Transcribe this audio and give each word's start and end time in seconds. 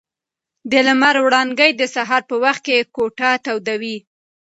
د 0.71 0.73
لمر 0.87 1.15
وړانګې 1.25 1.69
د 1.75 1.81
سهار 1.95 2.21
په 2.29 2.35
وخت 2.43 2.61
کې 2.67 2.87
کوټه 2.95 3.29
تودوي. 3.45 3.97